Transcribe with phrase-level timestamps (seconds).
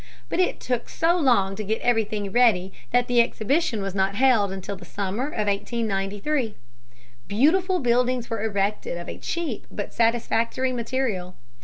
[0.29, 4.51] But it took so long to get everything ready that the exhibition was not held
[4.51, 6.55] until the summer of 1893.
[7.27, 11.35] Beautiful buildings were erected of a cheap but satisfactory material.